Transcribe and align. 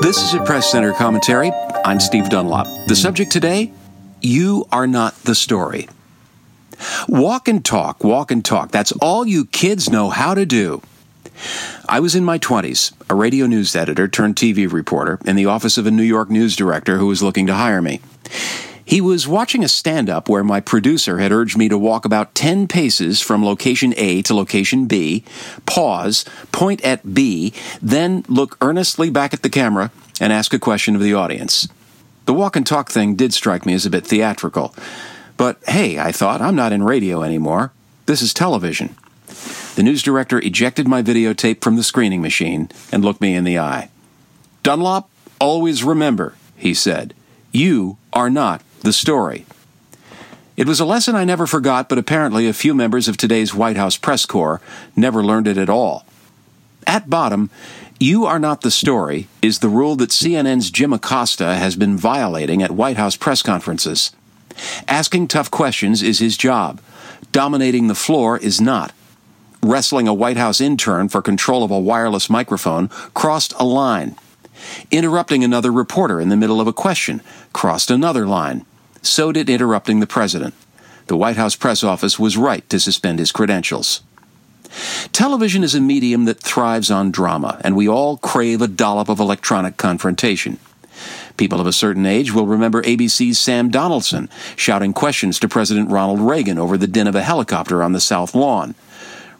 This 0.00 0.22
is 0.22 0.32
a 0.32 0.42
Press 0.42 0.72
Center 0.72 0.94
commentary. 0.94 1.52
I'm 1.84 2.00
Steve 2.00 2.30
Dunlop. 2.30 2.66
The 2.86 2.96
subject 2.96 3.30
today 3.30 3.70
You 4.22 4.66
are 4.72 4.86
not 4.86 5.14
the 5.24 5.34
story. 5.34 5.90
Walk 7.06 7.48
and 7.48 7.62
talk, 7.62 8.02
walk 8.02 8.30
and 8.30 8.42
talk. 8.42 8.70
That's 8.70 8.92
all 8.92 9.26
you 9.26 9.44
kids 9.44 9.90
know 9.90 10.08
how 10.08 10.32
to 10.32 10.46
do. 10.46 10.80
I 11.86 12.00
was 12.00 12.14
in 12.14 12.24
my 12.24 12.38
20s, 12.38 12.94
a 13.10 13.14
radio 13.14 13.44
news 13.46 13.76
editor 13.76 14.08
turned 14.08 14.36
TV 14.36 14.72
reporter 14.72 15.18
in 15.26 15.36
the 15.36 15.44
office 15.44 15.76
of 15.76 15.86
a 15.86 15.90
New 15.90 16.02
York 16.02 16.30
news 16.30 16.56
director 16.56 16.96
who 16.96 17.06
was 17.06 17.22
looking 17.22 17.46
to 17.48 17.54
hire 17.54 17.82
me. 17.82 18.00
He 18.90 19.00
was 19.00 19.28
watching 19.28 19.62
a 19.62 19.68
stand 19.68 20.10
up 20.10 20.28
where 20.28 20.42
my 20.42 20.58
producer 20.58 21.18
had 21.18 21.30
urged 21.30 21.56
me 21.56 21.68
to 21.68 21.78
walk 21.78 22.04
about 22.04 22.34
10 22.34 22.66
paces 22.66 23.20
from 23.20 23.44
location 23.44 23.94
A 23.96 24.20
to 24.22 24.34
location 24.34 24.86
B, 24.86 25.22
pause, 25.64 26.24
point 26.50 26.82
at 26.82 27.14
B, 27.14 27.52
then 27.80 28.24
look 28.26 28.58
earnestly 28.60 29.08
back 29.08 29.32
at 29.32 29.44
the 29.44 29.48
camera 29.48 29.92
and 30.20 30.32
ask 30.32 30.52
a 30.52 30.58
question 30.58 30.96
of 30.96 31.02
the 31.02 31.14
audience. 31.14 31.68
The 32.26 32.34
walk 32.34 32.56
and 32.56 32.66
talk 32.66 32.90
thing 32.90 33.14
did 33.14 33.32
strike 33.32 33.64
me 33.64 33.74
as 33.74 33.86
a 33.86 33.90
bit 33.90 34.04
theatrical. 34.04 34.74
But 35.36 35.62
hey, 35.68 36.00
I 36.00 36.10
thought, 36.10 36.42
I'm 36.42 36.56
not 36.56 36.72
in 36.72 36.82
radio 36.82 37.22
anymore. 37.22 37.70
This 38.06 38.20
is 38.20 38.34
television. 38.34 38.96
The 39.76 39.84
news 39.84 40.02
director 40.02 40.40
ejected 40.40 40.88
my 40.88 41.00
videotape 41.00 41.62
from 41.62 41.76
the 41.76 41.84
screening 41.84 42.22
machine 42.22 42.68
and 42.90 43.04
looked 43.04 43.20
me 43.20 43.36
in 43.36 43.44
the 43.44 43.56
eye. 43.56 43.88
Dunlop, 44.64 45.08
always 45.40 45.84
remember, 45.84 46.34
he 46.56 46.74
said, 46.74 47.14
you 47.52 47.96
are 48.12 48.30
not 48.30 48.62
the 48.80 48.92
story. 48.92 49.46
It 50.56 50.66
was 50.66 50.80
a 50.80 50.84
lesson 50.84 51.16
I 51.16 51.24
never 51.24 51.46
forgot, 51.46 51.88
but 51.88 51.98
apparently 51.98 52.46
a 52.46 52.52
few 52.52 52.74
members 52.74 53.08
of 53.08 53.16
today's 53.16 53.54
White 53.54 53.76
House 53.76 53.96
press 53.96 54.26
corps 54.26 54.60
never 54.94 55.24
learned 55.24 55.48
it 55.48 55.56
at 55.56 55.70
all. 55.70 56.04
At 56.86 57.08
bottom, 57.08 57.50
you 57.98 58.26
are 58.26 58.38
not 58.38 58.62
the 58.62 58.70
story 58.70 59.28
is 59.42 59.58
the 59.58 59.68
rule 59.68 59.96
that 59.96 60.10
CNN's 60.10 60.70
Jim 60.70 60.92
Acosta 60.92 61.54
has 61.54 61.76
been 61.76 61.96
violating 61.96 62.62
at 62.62 62.70
White 62.70 62.96
House 62.96 63.16
press 63.16 63.42
conferences. 63.42 64.12
Asking 64.88 65.28
tough 65.28 65.50
questions 65.50 66.02
is 66.02 66.18
his 66.18 66.36
job. 66.36 66.80
Dominating 67.32 67.86
the 67.86 67.94
floor 67.94 68.38
is 68.38 68.60
not. 68.60 68.92
Wrestling 69.62 70.08
a 70.08 70.14
White 70.14 70.38
House 70.38 70.60
intern 70.60 71.08
for 71.08 71.22
control 71.22 71.62
of 71.62 71.70
a 71.70 71.78
wireless 71.78 72.30
microphone 72.30 72.88
crossed 73.14 73.52
a 73.58 73.64
line. 73.64 74.16
Interrupting 74.90 75.44
another 75.44 75.70
reporter 75.70 76.20
in 76.20 76.28
the 76.28 76.36
middle 76.36 76.60
of 76.60 76.66
a 76.66 76.72
question 76.72 77.20
crossed 77.52 77.90
another 77.90 78.26
line. 78.26 78.64
So 79.02 79.32
did 79.32 79.48
interrupting 79.48 80.00
the 80.00 80.06
president. 80.06 80.54
The 81.06 81.16
White 81.16 81.36
House 81.36 81.56
press 81.56 81.82
office 81.82 82.18
was 82.18 82.36
right 82.36 82.68
to 82.68 82.78
suspend 82.78 83.18
his 83.18 83.32
credentials. 83.32 84.02
Television 85.12 85.64
is 85.64 85.74
a 85.74 85.80
medium 85.80 86.26
that 86.26 86.38
thrives 86.38 86.90
on 86.90 87.10
drama, 87.10 87.60
and 87.64 87.74
we 87.74 87.88
all 87.88 88.16
crave 88.18 88.62
a 88.62 88.68
dollop 88.68 89.08
of 89.08 89.18
electronic 89.18 89.76
confrontation. 89.76 90.58
People 91.36 91.60
of 91.60 91.66
a 91.66 91.72
certain 91.72 92.06
age 92.06 92.32
will 92.32 92.46
remember 92.46 92.82
ABC's 92.82 93.38
Sam 93.38 93.70
Donaldson 93.70 94.28
shouting 94.54 94.92
questions 94.92 95.38
to 95.40 95.48
President 95.48 95.90
Ronald 95.90 96.20
Reagan 96.20 96.58
over 96.58 96.76
the 96.76 96.86
din 96.86 97.06
of 97.06 97.14
a 97.14 97.22
helicopter 97.22 97.82
on 97.82 97.92
the 97.92 98.00
South 98.00 98.34
Lawn. 98.34 98.74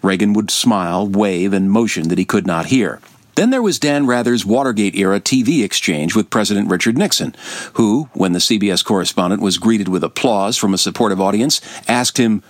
Reagan 0.02 0.32
would 0.32 0.50
smile, 0.50 1.06
wave, 1.06 1.52
and 1.52 1.70
motion 1.70 2.08
that 2.08 2.18
he 2.18 2.24
could 2.24 2.46
not 2.46 2.66
hear. 2.66 3.00
Then 3.40 3.48
there 3.48 3.62
was 3.62 3.78
Dan 3.78 4.04
Rather's 4.04 4.44
Watergate 4.44 4.94
era 4.96 5.18
TV 5.18 5.64
exchange 5.64 6.14
with 6.14 6.28
President 6.28 6.68
Richard 6.68 6.98
Nixon, 6.98 7.34
who, 7.72 8.10
when 8.12 8.32
the 8.32 8.38
CBS 8.38 8.84
correspondent 8.84 9.40
was 9.40 9.56
greeted 9.56 9.88
with 9.88 10.04
applause 10.04 10.58
from 10.58 10.74
a 10.74 10.76
supportive 10.76 11.22
audience, 11.22 11.62
asked 11.88 12.18
him, 12.18 12.42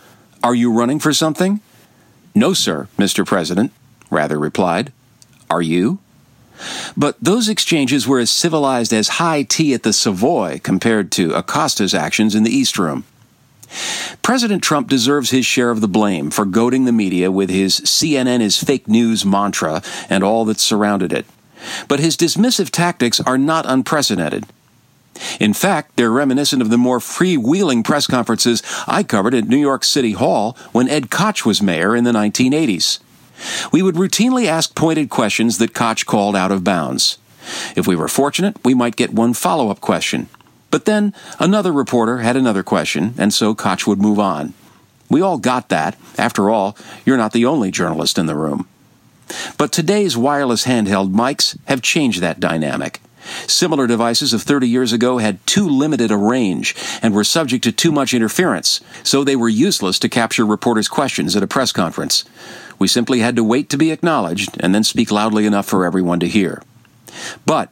Are 0.43 0.53
you 0.53 0.73
running 0.73 0.99
for 0.99 1.13
something? 1.13 1.61
No, 2.35 2.55
sir, 2.55 2.89
Mr. 2.99 3.25
President, 3.25 3.71
Rather 4.11 4.37
replied. 4.37 4.93
Are 5.49 5.63
you? 5.63 6.01
But 6.97 7.17
those 7.23 7.49
exchanges 7.49 8.09
were 8.09 8.19
as 8.19 8.29
civilized 8.29 8.93
as 8.93 9.21
high 9.21 9.45
tea 9.45 9.73
at 9.75 9.85
the 9.85 9.93
Savoy 9.93 10.59
compared 10.61 11.13
to 11.13 11.37
Acosta's 11.37 11.95
actions 11.95 12.35
in 12.35 12.43
the 12.43 12.51
East 12.51 12.81
Room. 12.81 13.05
President 14.23 14.63
Trump 14.63 14.89
deserves 14.89 15.31
his 15.31 15.47
share 15.47 15.71
of 15.71 15.81
the 15.81 15.89
blame 15.89 16.31
for 16.31 16.45
goading 16.45 16.85
the 16.85 16.93
media 16.93 17.31
with 17.31 17.51
his 17.51 17.81
CNN 17.81 18.41
is 18.41 18.63
fake 18.63 18.89
news 18.89 19.25
mantra 19.25 19.83
and 20.09 20.23
all 20.23 20.45
that 20.45 20.61
surrounded 20.61 21.13
it. 21.13 21.27
But 21.89 22.01
his 22.01 22.17
dismissive 22.17 22.71
tactics 22.71 23.21
are 23.21 23.39
not 23.39 23.67
unprecedented. 23.67 24.47
In 25.39 25.53
fact, 25.53 25.97
they're 25.97 26.11
reminiscent 26.11 26.63
of 26.63 26.71
the 26.71 26.79
more 26.79 26.99
freewheeling 26.99 27.85
press 27.85 28.07
conferences 28.07 28.63
I 28.87 29.03
covered 29.03 29.35
at 29.35 29.49
New 29.49 29.59
York 29.59 29.85
City 29.85 30.13
Hall 30.13 30.57
when 30.73 30.89
Ed 30.89 31.11
Koch 31.11 31.45
was 31.45 31.63
mayor 31.63 31.95
in 31.95 32.05
the 32.05 32.13
1980s. 32.13 33.01
We 33.73 33.83
would 33.83 33.97
routinely 33.97 34.47
ask 34.47 34.75
pointed 34.75 35.11
questions 35.11 35.59
that 35.59 35.75
Koch 35.75 36.07
called 36.07 36.37
out 36.37 36.53
of 36.53 36.65
bounds. 36.65 37.19
If 37.77 37.87
we 37.87 37.97
were 37.97 38.09
fortunate, 38.09 38.57
we 38.65 38.75
might 38.75 38.97
get 38.97 39.13
one 39.13 39.35
follow 39.35 39.71
up 39.71 39.81
question. 39.81 40.29
But 40.71 40.85
then 40.85 41.15
another 41.39 41.73
reporter 41.73 42.19
had 42.19 42.37
another 42.37 42.63
question, 42.63 43.15
and 43.19 43.35
so 43.35 43.55
Koch 43.55 43.87
would 43.87 44.01
move 44.01 44.19
on. 44.19 44.55
We 45.09 45.21
all 45.21 45.39
got 45.39 45.69
that. 45.71 45.97
After 46.17 46.49
all, 46.49 46.77
you're 47.05 47.17
not 47.17 47.33
the 47.33 47.45
only 47.45 47.71
journalist 47.71 48.19
in 48.19 48.27
the 48.27 48.37
room. 48.37 48.69
But 49.59 49.73
today's 49.73 50.17
wireless 50.17 50.67
handheld 50.67 51.13
mics 51.13 51.59
have 51.67 51.83
changed 51.83 52.21
that 52.21 52.41
dynamic. 52.41 53.01
Similar 53.47 53.87
devices 53.87 54.33
of 54.33 54.43
30 54.43 54.69
years 54.69 54.93
ago 54.93 55.19
had 55.19 55.45
too 55.47 55.69
limited 55.69 56.11
a 56.11 56.17
range 56.17 56.75
and 57.03 57.15
were 57.15 57.25
subject 57.25 57.65
to 57.65 57.73
too 57.73 57.93
much 57.93 58.15
interference, 58.15 58.81
so 59.03 59.23
they 59.23 59.37
were 59.37 59.49
useless 59.49 59.99
to 59.99 60.09
capture 60.09 60.47
reporters' 60.47 60.89
questions 60.89 61.37
at 61.37 61.43
a 61.43 61.47
press 61.47 61.71
conference. 61.73 62.25
We 62.79 62.89
simply 62.89 63.21
had 63.21 63.37
to 63.37 63.45
wait 63.45 63.69
to 63.71 63.77
be 63.77 63.91
acknowledged 63.91 64.57
and 64.61 64.75
then 64.75 64.85
speak 64.85 65.11
loudly 65.11 65.45
enough 65.45 65.67
for 65.67 65.85
everyone 65.85 66.21
to 66.21 66.29
hear. 66.29 66.63
But 67.45 67.71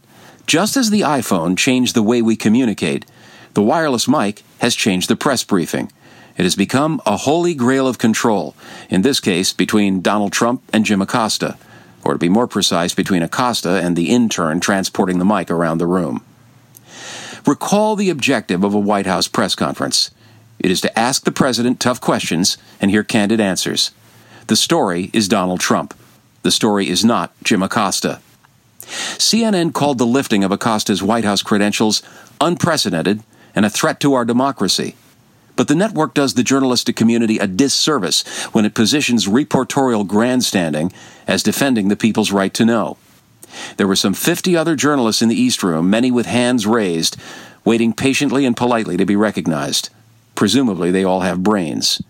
just 0.48 0.78
as 0.78 0.88
the 0.88 1.02
iPhone 1.02 1.58
changed 1.58 1.94
the 1.94 2.02
way 2.02 2.22
we 2.22 2.34
communicate, 2.34 3.04
the 3.52 3.62
wireless 3.62 4.08
mic 4.08 4.42
has 4.60 4.74
changed 4.74 5.08
the 5.08 5.14
press 5.14 5.44
briefing. 5.44 5.92
It 6.38 6.44
has 6.44 6.56
become 6.56 7.02
a 7.04 7.18
holy 7.18 7.54
grail 7.54 7.86
of 7.86 7.98
control, 7.98 8.54
in 8.88 9.02
this 9.02 9.20
case 9.20 9.52
between 9.52 10.00
Donald 10.00 10.32
Trump 10.32 10.62
and 10.72 10.86
Jim 10.86 11.02
Acosta, 11.02 11.58
or 12.02 12.14
to 12.14 12.18
be 12.18 12.30
more 12.30 12.46
precise, 12.46 12.94
between 12.94 13.22
Acosta 13.22 13.80
and 13.82 13.94
the 13.94 14.08
intern 14.08 14.58
transporting 14.58 15.18
the 15.18 15.24
mic 15.24 15.50
around 15.50 15.78
the 15.78 15.86
room. 15.86 16.24
Recall 17.46 17.94
the 17.94 18.08
objective 18.08 18.64
of 18.64 18.72
a 18.72 18.80
White 18.80 19.06
House 19.06 19.28
press 19.28 19.54
conference. 19.54 20.10
It 20.58 20.70
is 20.70 20.80
to 20.80 20.98
ask 20.98 21.24
the 21.24 21.32
president 21.32 21.78
tough 21.78 22.00
questions 22.00 22.56
and 22.80 22.90
hear 22.90 23.04
candid 23.04 23.38
answers. 23.38 23.90
The 24.46 24.56
story 24.56 25.10
is 25.12 25.28
Donald 25.28 25.60
Trump. 25.60 25.92
The 26.42 26.50
story 26.50 26.88
is 26.88 27.04
not 27.04 27.32
Jim 27.42 27.62
Acosta. 27.62 28.20
CNN 28.88 29.72
called 29.72 29.98
the 29.98 30.06
lifting 30.06 30.44
of 30.44 30.52
Acosta's 30.52 31.02
White 31.02 31.24
House 31.24 31.42
credentials 31.42 32.02
unprecedented 32.40 33.22
and 33.54 33.64
a 33.64 33.70
threat 33.70 34.00
to 34.00 34.14
our 34.14 34.24
democracy. 34.24 34.96
But 35.56 35.68
the 35.68 35.74
network 35.74 36.14
does 36.14 36.34
the 36.34 36.44
journalistic 36.44 36.94
community 36.94 37.38
a 37.38 37.46
disservice 37.46 38.24
when 38.52 38.64
it 38.64 38.74
positions 38.74 39.26
reportorial 39.26 40.06
grandstanding 40.06 40.92
as 41.26 41.42
defending 41.42 41.88
the 41.88 41.96
people's 41.96 42.30
right 42.30 42.54
to 42.54 42.64
know. 42.64 42.96
There 43.76 43.88
were 43.88 43.96
some 43.96 44.14
50 44.14 44.56
other 44.56 44.76
journalists 44.76 45.22
in 45.22 45.28
the 45.28 45.40
East 45.40 45.62
Room, 45.62 45.90
many 45.90 46.10
with 46.10 46.26
hands 46.26 46.66
raised, 46.66 47.16
waiting 47.64 47.92
patiently 47.92 48.46
and 48.46 48.56
politely 48.56 48.96
to 48.96 49.04
be 49.04 49.16
recognized. 49.16 49.90
Presumably, 50.34 50.92
they 50.92 51.02
all 51.02 51.20
have 51.20 51.42
brains. 51.42 52.00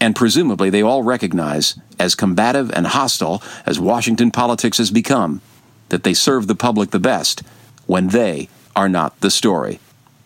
And 0.00 0.14
presumably, 0.14 0.70
they 0.70 0.82
all 0.82 1.02
recognize, 1.02 1.78
as 1.98 2.14
combative 2.14 2.70
and 2.70 2.86
hostile 2.86 3.42
as 3.64 3.80
Washington 3.80 4.30
politics 4.30 4.78
has 4.78 4.90
become, 4.90 5.40
that 5.88 6.02
they 6.02 6.14
serve 6.14 6.46
the 6.46 6.54
public 6.54 6.90
the 6.90 6.98
best 6.98 7.42
when 7.86 8.08
they 8.08 8.48
are 8.74 8.88
not 8.88 9.18
the 9.20 9.30
story. 9.30 9.80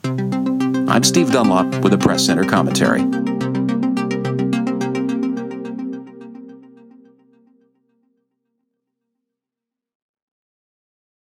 I'm 0.05 1.05
Steve 1.05 1.31
Dunlop 1.31 1.83
with 1.83 1.93
a 1.93 1.99
Press 1.99 2.25
Center 2.25 2.45
commentary. 2.45 3.30